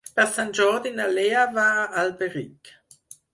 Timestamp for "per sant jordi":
0.19-0.93